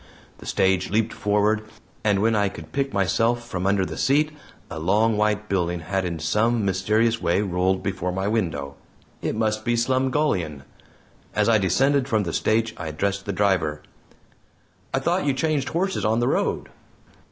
The 0.39 0.47
stage 0.47 0.89
leaped 0.89 1.13
forward, 1.13 1.61
and 2.03 2.23
when 2.23 2.35
I 2.35 2.49
could 2.49 2.71
pick 2.71 2.91
myself 2.91 3.47
from 3.47 3.67
under 3.67 3.85
the 3.85 3.99
seat, 3.99 4.31
a 4.67 4.79
long 4.79 5.15
white 5.15 5.47
building 5.47 5.81
had 5.81 6.05
in 6.05 6.17
some 6.17 6.65
mysterious 6.65 7.21
way 7.21 7.43
rolled 7.43 7.83
before 7.83 8.11
my 8.11 8.27
window. 8.27 8.73
It 9.21 9.35
must 9.35 9.63
be 9.63 9.75
Slumgullion! 9.75 10.63
As 11.35 11.47
I 11.47 11.59
descended 11.59 12.07
from 12.07 12.23
the 12.23 12.33
stage 12.33 12.73
I 12.77 12.87
addressed 12.87 13.27
the 13.27 13.31
driver: 13.31 13.83
"I 14.91 14.97
thought 14.97 15.25
you 15.27 15.35
changed 15.35 15.69
horses 15.69 16.03
on 16.03 16.19
the 16.19 16.27
road?" 16.29 16.69